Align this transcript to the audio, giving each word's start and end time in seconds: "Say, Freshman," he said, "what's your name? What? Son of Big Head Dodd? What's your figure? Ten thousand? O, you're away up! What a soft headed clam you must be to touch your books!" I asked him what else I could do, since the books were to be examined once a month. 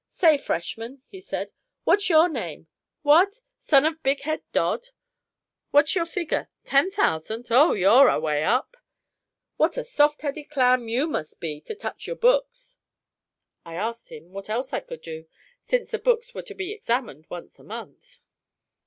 "Say, 0.09 0.35
Freshman," 0.39 1.03
he 1.09 1.21
said, 1.21 1.51
"what's 1.83 2.09
your 2.09 2.27
name? 2.27 2.65
What? 3.03 3.41
Son 3.59 3.85
of 3.85 4.01
Big 4.01 4.21
Head 4.21 4.41
Dodd? 4.51 4.87
What's 5.69 5.93
your 5.93 6.07
figure? 6.07 6.49
Ten 6.65 6.89
thousand? 6.89 7.51
O, 7.51 7.73
you're 7.73 8.09
away 8.09 8.43
up! 8.43 8.75
What 9.57 9.77
a 9.77 9.83
soft 9.83 10.23
headed 10.23 10.49
clam 10.49 10.87
you 10.87 11.05
must 11.05 11.39
be 11.39 11.61
to 11.61 11.75
touch 11.75 12.07
your 12.07 12.15
books!" 12.15 12.79
I 13.63 13.75
asked 13.75 14.09
him 14.11 14.31
what 14.31 14.49
else 14.49 14.73
I 14.73 14.79
could 14.79 15.03
do, 15.03 15.27
since 15.67 15.91
the 15.91 15.99
books 15.99 16.33
were 16.33 16.41
to 16.41 16.55
be 16.55 16.71
examined 16.71 17.27
once 17.29 17.59
a 17.59 17.63
month. 17.63 18.21